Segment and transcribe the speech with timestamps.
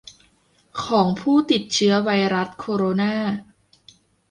[0.83, 3.13] ของผู้ติดเชื้อไวรัสโคโรนา